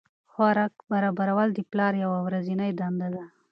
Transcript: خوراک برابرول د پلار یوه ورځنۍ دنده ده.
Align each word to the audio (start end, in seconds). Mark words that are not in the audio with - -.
خوراک 0.31 0.73
برابرول 0.91 1.49
د 1.53 1.59
پلار 1.71 1.93
یوه 2.03 2.19
ورځنۍ 2.27 2.71
دنده 2.79 3.07
ده. 3.15 3.23